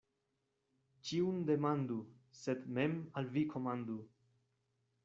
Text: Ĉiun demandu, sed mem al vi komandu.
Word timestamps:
Ĉiun 1.09 1.37
demandu, 1.51 1.99
sed 2.41 2.67
mem 2.79 2.99
al 3.23 3.31
vi 3.37 3.47
komandu. 3.55 4.01